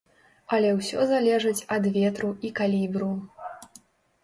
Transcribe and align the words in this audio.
Але 0.55 0.69
ўсё 0.77 1.03
залежыць 1.11 1.65
ад 1.77 1.83
ветру 1.99 2.33
і 2.49 2.53
калібру. 2.63 3.13